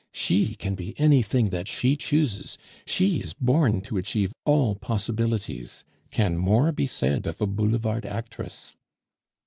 [0.11, 2.57] She can be anything that she chooses;
[2.87, 8.73] she is born to achieve all possibilities; can more be said of a boulevard actress?